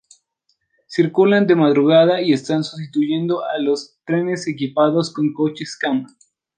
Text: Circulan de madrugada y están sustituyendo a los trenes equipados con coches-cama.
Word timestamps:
Circulan 0.87 1.45
de 1.45 1.53
madrugada 1.55 2.21
y 2.23 2.33
están 2.33 2.63
sustituyendo 2.63 3.43
a 3.43 3.59
los 3.59 3.99
trenes 4.03 4.47
equipados 4.47 5.13
con 5.13 5.31
coches-cama. 5.31 6.07